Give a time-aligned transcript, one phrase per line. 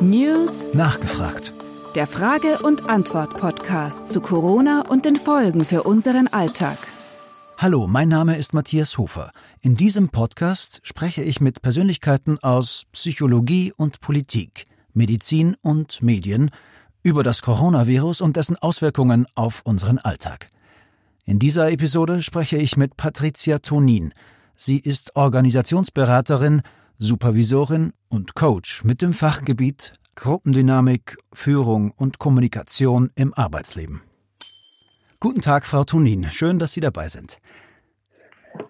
[0.00, 1.52] News Nachgefragt.
[1.94, 6.76] Der Frage- und Antwort-Podcast zu Corona und den Folgen für unseren Alltag.
[7.56, 9.30] Hallo, mein Name ist Matthias Hofer.
[9.60, 16.50] In diesem Podcast spreche ich mit Persönlichkeiten aus Psychologie und Politik, Medizin und Medien
[17.04, 20.48] über das Coronavirus und dessen Auswirkungen auf unseren Alltag.
[21.24, 24.12] In dieser Episode spreche ich mit Patricia Tonin.
[24.56, 26.62] Sie ist Organisationsberaterin,
[27.00, 34.02] Supervisorin und Coach mit dem Fachgebiet Gruppendynamik, Führung und Kommunikation im Arbeitsleben.
[35.20, 36.28] Guten Tag, Frau Tonin.
[36.32, 37.38] Schön, dass Sie dabei sind.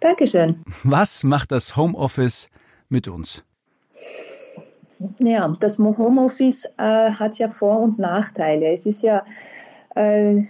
[0.01, 0.63] Dankeschön.
[0.85, 2.51] Was macht das Homeoffice
[2.91, 3.45] mit uns?
[5.21, 8.71] Ja, das Homeoffice äh, hat ja Vor- und Nachteile.
[8.73, 9.25] Es ist ja
[9.97, 10.43] äh,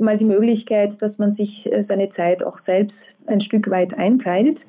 [0.00, 4.66] mal die Möglichkeit, dass man sich äh, seine Zeit auch selbst ein Stück weit einteilt.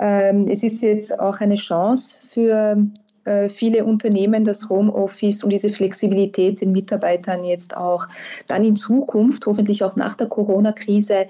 [0.00, 2.76] Ähm, es ist jetzt auch eine Chance für
[3.24, 8.06] äh, viele Unternehmen das Homeoffice und diese Flexibilität den Mitarbeitern jetzt auch
[8.46, 11.26] dann in Zukunft, hoffentlich auch nach der Corona-Krise,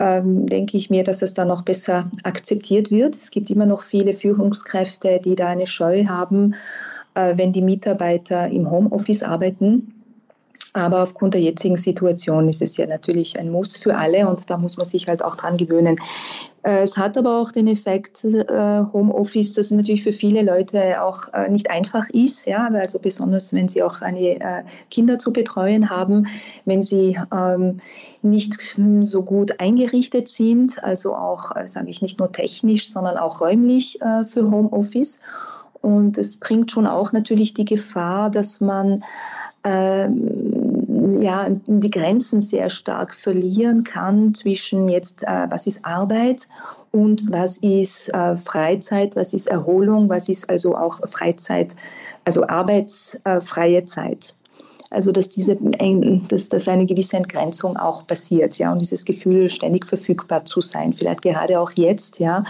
[0.00, 3.14] ähm, denke ich mir, dass es dann noch besser akzeptiert wird.
[3.14, 6.54] Es gibt immer noch viele Führungskräfte, die da eine Scheu haben,
[7.14, 9.97] äh, wenn die Mitarbeiter im Homeoffice arbeiten.
[10.78, 14.56] Aber aufgrund der jetzigen Situation ist es ja natürlich ein Muss für alle und da
[14.56, 15.96] muss man sich halt auch dran gewöhnen.
[16.62, 21.32] Äh, es hat aber auch den Effekt äh, Homeoffice, dass natürlich für viele Leute auch
[21.34, 26.26] äh, nicht einfach ist, ja, also besonders wenn sie auch eine Kinder zu betreuen haben,
[26.64, 27.78] wenn sie ähm,
[28.22, 33.98] nicht so gut eingerichtet sind, also auch, sage ich nicht nur technisch, sondern auch räumlich
[34.26, 35.18] für Homeoffice.
[35.80, 39.02] Und es bringt schon auch natürlich die Gefahr, dass man
[39.64, 40.57] ähm,
[41.20, 46.48] ja, die Grenzen sehr stark verlieren kann zwischen jetzt, äh, was ist Arbeit
[46.92, 51.74] und was ist äh, Freizeit, was ist Erholung, was ist also auch Freizeit,
[52.24, 54.34] also arbeitsfreie Zeit.
[54.90, 55.56] Also dass diese,
[56.28, 60.94] dass, dass eine gewisse Entgrenzung auch passiert, ja, und dieses Gefühl, ständig verfügbar zu sein,
[60.94, 62.42] vielleicht gerade auch jetzt, ja,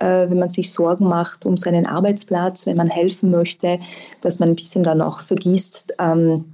[0.00, 3.78] äh, wenn man sich Sorgen macht um seinen Arbeitsplatz, wenn man helfen möchte,
[4.22, 6.53] dass man ein bisschen dann auch vergisst, ähm, äh,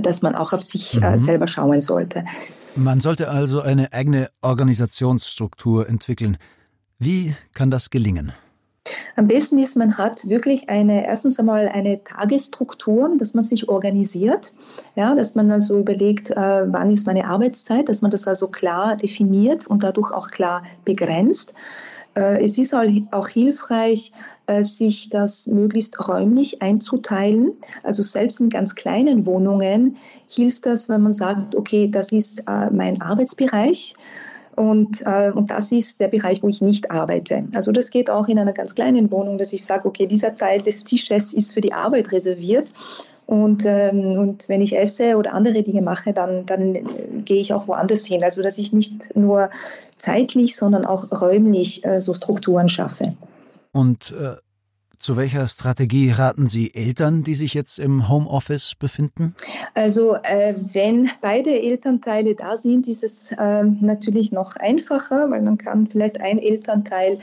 [0.00, 1.18] dass man auch auf sich äh, mhm.
[1.18, 2.24] selber schauen sollte.
[2.74, 6.38] Man sollte also eine eigene Organisationsstruktur entwickeln.
[6.98, 8.32] Wie kann das gelingen?
[9.14, 14.52] Am besten ist, man hat wirklich eine, erstens einmal eine Tagesstruktur, dass man sich organisiert,
[14.96, 16.34] ja, dass man also überlegt, äh,
[16.72, 21.54] wann ist meine Arbeitszeit, dass man das also klar definiert und dadurch auch klar begrenzt.
[22.14, 24.12] Äh, es ist auch hilfreich,
[24.46, 27.52] äh, sich das möglichst räumlich einzuteilen.
[27.82, 29.96] Also selbst in ganz kleinen Wohnungen
[30.28, 33.94] hilft das, wenn man sagt, okay, das ist äh, mein Arbeitsbereich.
[34.54, 37.44] Und, äh, und das ist der Bereich, wo ich nicht arbeite.
[37.54, 40.60] Also das geht auch in einer ganz kleinen Wohnung, dass ich sage, okay, dieser Teil
[40.60, 42.72] des Tisches ist für die Arbeit reserviert.
[43.26, 46.82] Und, ähm, und wenn ich esse oder andere Dinge mache, dann, dann äh,
[47.24, 48.22] gehe ich auch woanders hin.
[48.22, 49.48] Also dass ich nicht nur
[49.96, 53.14] zeitlich, sondern auch räumlich äh, so Strukturen schaffe.
[53.72, 54.36] Und äh,
[55.02, 59.34] zu welcher Strategie raten Sie Eltern, die sich jetzt im Homeoffice befinden?
[59.74, 65.58] Also äh, wenn beide Elternteile da sind, ist es äh, natürlich noch einfacher, weil man
[65.58, 67.18] kann vielleicht ein Elternteil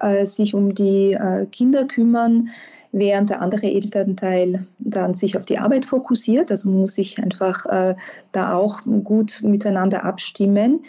[0.00, 2.50] äh, sich um die äh, Kinder kümmern
[2.92, 6.50] während der andere Elternteil dann sich auf die Arbeit fokussiert.
[6.50, 7.94] Also man muss sich einfach äh,
[8.32, 10.80] da auch gut miteinander abstimmen.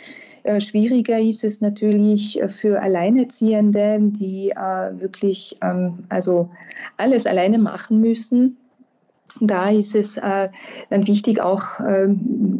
[0.44, 6.50] Äh, schwieriger ist es natürlich für Alleinerziehende, die äh, wirklich ähm, also
[6.97, 8.57] alles alleine machen müssen.
[9.39, 10.49] Da ist es äh,
[10.89, 12.07] dann wichtig, auch äh,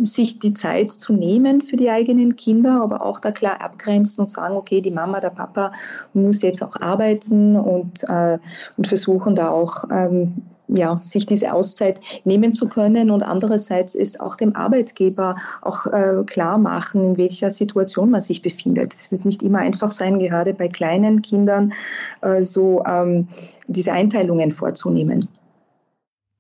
[0.04, 4.32] sich die Zeit zu nehmen für die eigenen Kinder, aber auch da klar abgrenzen und
[4.32, 5.72] sagen, okay, die Mama, der Papa
[6.14, 8.40] muss jetzt auch arbeiten und, äh,
[8.78, 10.44] und versuchen da auch ähm,
[10.74, 16.24] ja, sich diese Auszeit nehmen zu können und andererseits ist auch dem Arbeitgeber auch äh,
[16.26, 18.94] klar machen, in welcher Situation man sich befindet.
[18.94, 21.74] Es wird nicht immer einfach sein, gerade bei kleinen Kindern
[22.22, 23.28] äh, so ähm,
[23.68, 25.28] diese Einteilungen vorzunehmen.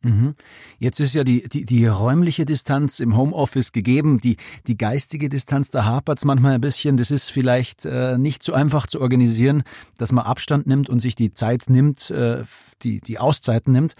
[0.03, 0.35] Mhm.
[0.79, 5.69] Jetzt ist ja die, die, die räumliche Distanz im Homeoffice gegeben, die, die geistige Distanz,
[5.69, 6.97] da hapert es manchmal ein bisschen.
[6.97, 9.63] Das ist vielleicht äh, nicht so einfach zu organisieren,
[9.97, 12.43] dass man Abstand nimmt und sich die Zeit nimmt, äh,
[12.81, 13.93] die, die Auszeiten nimmt.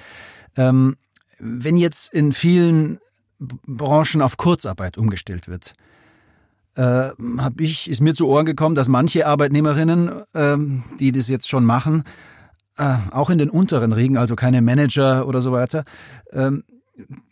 [0.57, 0.97] Ähm,
[1.37, 2.99] wenn jetzt in vielen
[3.39, 5.73] Branchen auf Kurzarbeit umgestellt wird,
[6.75, 10.57] äh, hab ich, ist mir zu Ohren gekommen, dass manche Arbeitnehmerinnen, äh,
[10.99, 12.03] die das jetzt schon machen,
[12.77, 15.83] äh, auch in den unteren Riegen, also keine Manager oder so weiter,
[16.31, 16.63] ähm,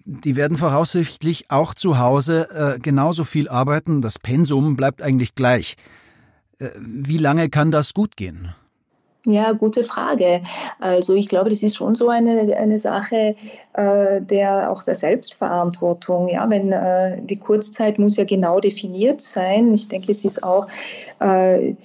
[0.06, 4.02] die werden voraussichtlich auch zu Hause äh, genauso viel arbeiten.
[4.02, 5.76] Das Pensum bleibt eigentlich gleich.
[6.60, 8.54] Äh, wie lange kann das gut gehen?
[9.26, 10.42] Ja, gute Frage.
[10.80, 13.36] Also ich glaube, das ist schon so eine, eine Sache
[13.74, 16.30] äh, der auch der Selbstverantwortung.
[16.30, 19.74] Ja, wenn äh, die Kurzzeit muss ja genau definiert sein.
[19.74, 20.68] Ich denke, es ist auch
[21.20, 21.76] äh,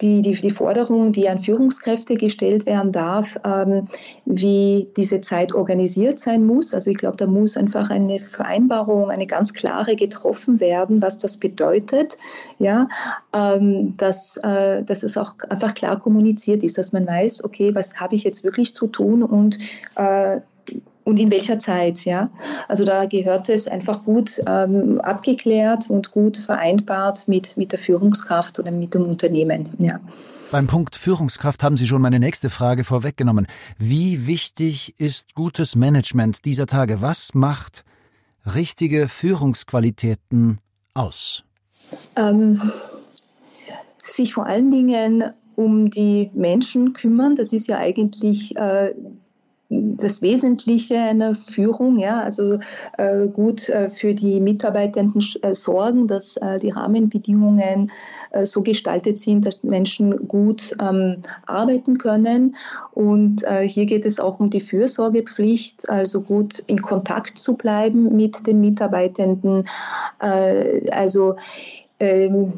[0.00, 3.86] die, die, die Forderung, die an Führungskräfte gestellt werden darf, ähm,
[4.24, 6.74] wie diese Zeit organisiert sein muss.
[6.74, 11.36] Also ich glaube, da muss einfach eine Vereinbarung, eine ganz klare getroffen werden, was das
[11.36, 12.18] bedeutet,
[12.58, 12.88] ja,
[13.34, 17.98] ähm, dass, äh, dass es auch einfach klar kommuniziert ist, dass man weiß, okay, was
[17.98, 19.58] habe ich jetzt wirklich zu tun und
[19.96, 20.40] äh,
[21.04, 22.04] und in welcher Zeit.
[22.04, 22.30] Ja?
[22.68, 28.58] Also da gehört es einfach gut ähm, abgeklärt und gut vereinbart mit, mit der Führungskraft
[28.58, 29.68] oder mit dem Unternehmen.
[29.78, 30.00] Ja.
[30.50, 33.46] Beim Punkt Führungskraft haben Sie schon meine nächste Frage vorweggenommen.
[33.78, 37.00] Wie wichtig ist gutes Management dieser Tage?
[37.00, 37.84] Was macht
[38.54, 40.58] richtige Führungsqualitäten
[40.92, 41.44] aus?
[42.16, 42.60] Ähm,
[43.98, 45.24] sich vor allen Dingen
[45.54, 47.36] um die Menschen kümmern.
[47.36, 48.94] Das ist ja eigentlich äh,
[49.70, 52.58] das Wesentliche einer Führung, ja, also
[52.98, 57.92] äh, gut äh, für die Mitarbeitenden äh, sorgen, dass äh, die Rahmenbedingungen
[58.32, 62.56] äh, so gestaltet sind, dass Menschen gut ähm, arbeiten können.
[62.92, 68.16] Und äh, hier geht es auch um die Fürsorgepflicht, also gut in Kontakt zu bleiben
[68.16, 69.64] mit den Mitarbeitenden.
[70.90, 71.36] also
[72.00, 72.52] ähm,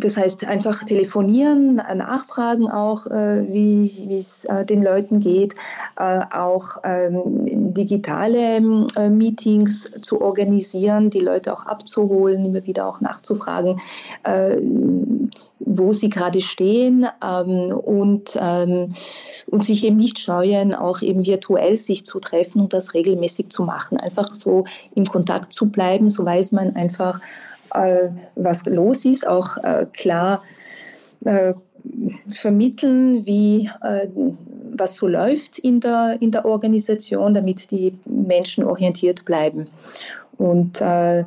[0.00, 5.54] das heißt, einfach telefonieren, nachfragen auch, äh, wie es äh, den Leuten geht,
[5.98, 13.80] äh, auch ähm, digitale Meetings zu organisieren, die Leute auch abzuholen, immer wieder auch nachzufragen,
[15.60, 18.92] wo sie gerade stehen ähm, und, ähm,
[19.46, 23.64] und sich eben nicht scheuen, auch eben virtuell sich zu treffen und das regelmäßig zu
[23.64, 23.98] machen.
[23.98, 24.64] Einfach so
[24.94, 30.42] im Kontakt zu bleiben, so weiß man einfach, äh, was los ist, auch äh, klar
[31.24, 31.54] äh,
[32.28, 33.70] vermitteln, wie
[34.76, 39.68] was so läuft in der, in der Organisation, damit die Menschen orientiert bleiben.
[40.36, 41.24] Und äh,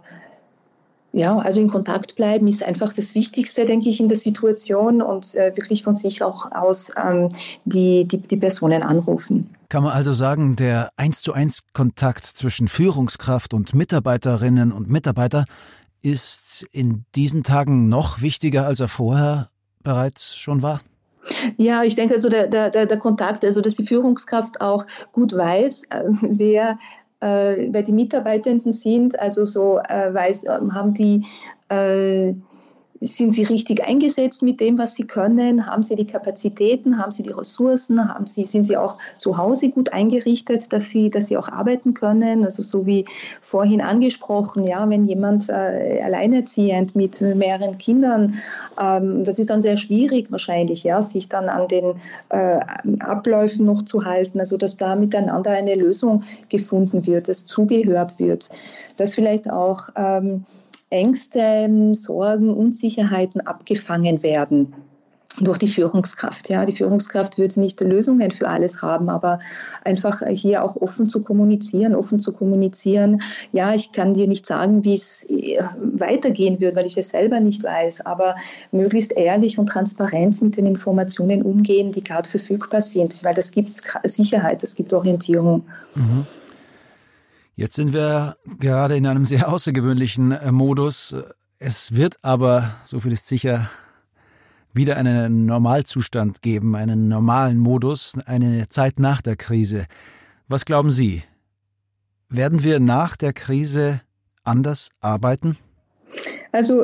[1.16, 5.36] ja, also in Kontakt bleiben ist einfach das Wichtigste, denke ich, in der Situation und
[5.36, 7.30] äh, wirklich von sich auch aus ähm,
[7.66, 9.54] die, die, die Personen anrufen.
[9.70, 15.46] Kann man also sagen, der eins zu eins Kontakt zwischen Führungskraft und Mitarbeiterinnen und Mitarbeiter
[16.04, 19.50] ist in diesen Tagen noch wichtiger, als er vorher
[19.82, 20.82] bereits schon war?
[21.58, 25.84] Ja, ich denke, also der, der, der Kontakt, also dass die Führungskraft auch gut weiß,
[25.90, 26.78] äh, wer
[27.22, 31.26] äh, wer die Mitarbeitenden sind, also so äh, weiß, ähm, haben die
[31.70, 32.34] äh,
[33.04, 35.66] sind sie richtig eingesetzt mit dem, was sie können?
[35.66, 36.98] Haben sie die Kapazitäten?
[36.98, 38.08] Haben sie die Ressourcen?
[38.08, 41.94] Haben sie, sind sie auch zu Hause gut eingerichtet, dass sie, dass sie auch arbeiten
[41.94, 42.46] können?
[42.46, 43.06] Also so wie
[43.42, 48.34] vorhin angesprochen, ja, wenn jemand äh, alleinerziehend mit mehreren Kindern,
[48.80, 51.96] ähm, das ist dann sehr schwierig wahrscheinlich, ja, sich dann an den
[52.30, 52.60] äh,
[53.00, 54.40] Abläufen noch zu halten.
[54.40, 58.50] Also dass da miteinander eine Lösung gefunden wird, dass zugehört wird,
[58.98, 60.46] dass vielleicht auch ähm,
[60.94, 64.74] Ängste, Sorgen, Unsicherheiten abgefangen werden
[65.42, 66.50] durch die Führungskraft.
[66.50, 69.40] Ja, die Führungskraft wird nicht Lösungen für alles haben, aber
[69.84, 73.20] einfach hier auch offen zu kommunizieren, offen zu kommunizieren.
[73.52, 77.40] Ja, ich kann dir nicht sagen, wie es äh, weitergehen wird, weil ich es selber
[77.40, 78.36] nicht weiß, aber
[78.72, 83.74] möglichst ehrlich und transparent mit den Informationen umgehen, die gerade verfügbar sind, weil das gibt
[84.04, 85.64] Sicherheit, das gibt Orientierung.
[85.96, 86.28] Mhm.
[87.56, 91.16] Jetzt sind wir gerade in einem sehr außergewöhnlichen äh, Modus.
[91.60, 93.70] Es wird aber, so viel ist sicher,
[94.74, 99.86] wieder einen Normalzustand geben, einen normalen Modus, eine Zeit nach der Krise.
[100.48, 101.24] Was glauben Sie?
[102.28, 104.02] Werden wir nach der Krise
[104.44, 105.58] anders arbeiten?
[106.52, 106.84] Also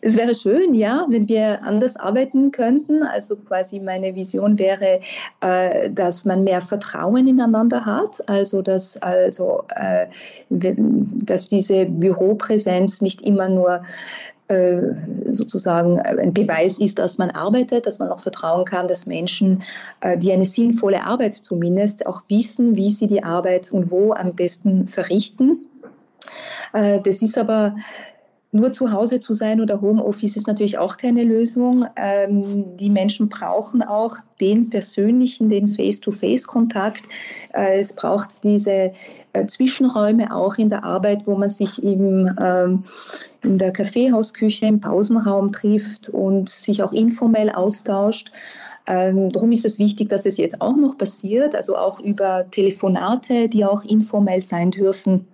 [0.00, 3.02] es wäre schön, ja, wenn wir anders arbeiten könnten.
[3.02, 5.00] Also quasi meine Vision wäre,
[5.40, 8.22] äh, dass man mehr Vertrauen ineinander hat.
[8.28, 10.06] Also dass also äh,
[10.50, 13.82] dass diese Büropräsenz nicht immer nur
[14.46, 14.80] äh,
[15.24, 19.62] sozusagen ein Beweis ist, dass man arbeitet, dass man auch vertrauen kann, dass Menschen,
[20.00, 24.34] äh, die eine sinnvolle Arbeit zumindest, auch wissen, wie sie die Arbeit und wo am
[24.34, 25.66] besten verrichten.
[26.72, 27.76] Äh, das ist aber
[28.50, 31.86] nur zu Hause zu sein oder Homeoffice ist natürlich auch keine Lösung.
[31.96, 37.02] Ähm, die Menschen brauchen auch den persönlichen, den Face-to-Face-Kontakt.
[37.52, 38.92] Äh, es braucht diese
[39.34, 42.84] äh, Zwischenräume auch in der Arbeit, wo man sich im, ähm,
[43.42, 48.32] in der Kaffeehausküche, im Pausenraum trifft und sich auch informell austauscht.
[48.86, 53.50] Ähm, darum ist es wichtig, dass es jetzt auch noch passiert, also auch über Telefonate,
[53.50, 55.26] die auch informell sein dürfen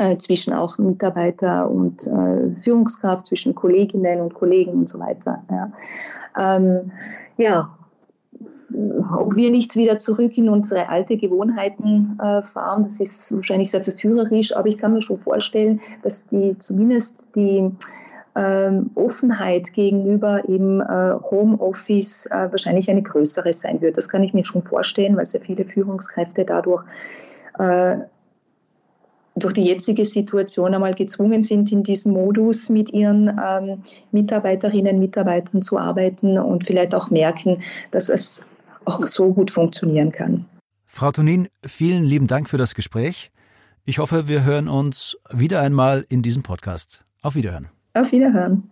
[0.00, 5.42] äh, zwischen auch Mitarbeiter und äh, Führungskraft, zwischen Kolleginnen und Kollegen und so weiter.
[5.50, 5.72] Ja,
[6.38, 6.90] ähm,
[7.36, 7.76] ja
[9.18, 13.82] ob wir nicht wieder zurück in unsere alte Gewohnheiten äh, fahren, das ist wahrscheinlich sehr
[13.82, 17.68] verführerisch, aber ich kann mir schon vorstellen, dass die zumindest die
[18.36, 23.98] ähm, Offenheit gegenüber eben äh, Homeoffice äh, wahrscheinlich eine größere sein wird.
[23.98, 26.84] Das kann ich mir schon vorstellen, weil sehr viele Führungskräfte dadurch
[27.58, 27.96] äh,
[29.36, 33.82] durch die jetzige Situation einmal gezwungen sind, in diesem Modus mit ihren ähm,
[34.12, 37.58] Mitarbeiterinnen und Mitarbeitern zu arbeiten und vielleicht auch merken,
[37.90, 38.42] dass es
[38.84, 40.46] auch so gut funktionieren kann.
[40.86, 43.30] Frau Tonin, vielen lieben Dank für das Gespräch.
[43.84, 47.04] Ich hoffe, wir hören uns wieder einmal in diesem Podcast.
[47.22, 47.68] Auf Wiederhören.
[47.94, 48.70] Auf Wiederhören.